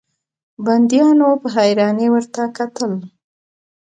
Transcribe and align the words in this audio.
بنديانو 0.65 1.27
په 1.41 1.47
حيرانۍ 1.55 2.07
ورته 2.11 2.41
کتل. 2.57 2.91